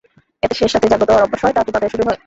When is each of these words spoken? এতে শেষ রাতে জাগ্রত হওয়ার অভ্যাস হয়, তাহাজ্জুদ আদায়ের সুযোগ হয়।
এতে 0.45 0.55
শেষ 0.59 0.71
রাতে 0.73 0.87
জাগ্রত 0.91 1.09
হওয়ার 1.09 1.25
অভ্যাস 1.25 1.41
হয়, 1.43 1.53
তাহাজ্জুদ 1.55 1.75
আদায়ের 1.77 1.91
সুযোগ 1.93 2.05
হয়। 2.09 2.19